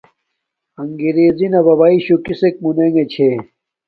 اݣگرݵزݵ 0.81 1.47
نݳ 1.51 1.59
بَبݳئی 1.65 1.97
شُݸ 2.05 2.15
کِسݵک 2.25 2.55
مُنݵݣݺ 2.63 3.03
چھݺ؟ 3.11 3.29